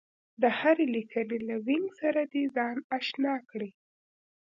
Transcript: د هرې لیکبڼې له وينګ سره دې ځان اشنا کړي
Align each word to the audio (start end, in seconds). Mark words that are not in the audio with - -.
د 0.41 0.43
هرې 0.59 0.85
لیکبڼې 0.95 1.39
له 1.49 1.55
وينګ 1.65 1.87
سره 2.01 2.21
دې 2.33 2.43
ځان 2.55 2.77
اشنا 2.97 3.33
کړي 3.49 3.69